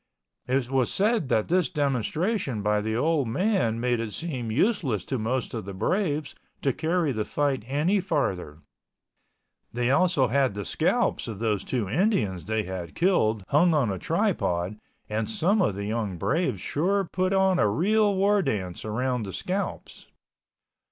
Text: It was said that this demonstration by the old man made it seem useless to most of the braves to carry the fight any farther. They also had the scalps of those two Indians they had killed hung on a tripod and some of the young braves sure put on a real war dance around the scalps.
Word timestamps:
It 0.47 0.67
was 0.71 0.91
said 0.91 1.29
that 1.29 1.47
this 1.47 1.69
demonstration 1.69 2.63
by 2.63 2.81
the 2.81 2.95
old 2.95 3.27
man 3.27 3.79
made 3.79 3.99
it 3.99 4.13
seem 4.13 4.49
useless 4.49 5.05
to 5.05 5.19
most 5.19 5.53
of 5.53 5.65
the 5.65 5.75
braves 5.75 6.33
to 6.63 6.73
carry 6.73 7.11
the 7.11 7.23
fight 7.23 7.63
any 7.67 7.99
farther. 7.99 8.63
They 9.71 9.91
also 9.91 10.29
had 10.29 10.55
the 10.55 10.65
scalps 10.65 11.27
of 11.27 11.37
those 11.37 11.63
two 11.63 11.87
Indians 11.87 12.45
they 12.45 12.63
had 12.63 12.95
killed 12.95 13.43
hung 13.49 13.75
on 13.75 13.91
a 13.91 13.99
tripod 13.99 14.79
and 15.07 15.29
some 15.29 15.61
of 15.61 15.75
the 15.75 15.85
young 15.85 16.17
braves 16.17 16.61
sure 16.61 17.03
put 17.05 17.31
on 17.31 17.59
a 17.59 17.69
real 17.69 18.15
war 18.15 18.41
dance 18.41 18.83
around 18.83 19.21
the 19.27 19.33
scalps. 19.33 20.07